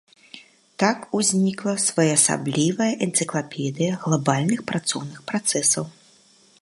[0.83, 5.85] Так узнікла своеасаблівая энцыклапедыя глабальных працоўных працэсаў.